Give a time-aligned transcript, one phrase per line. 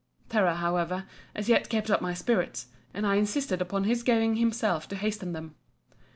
[0.29, 1.05] —Terror, however,
[1.35, 5.33] as yet kept up my spirits; and I insisted upon his going himself to hasten
[5.33, 5.53] them.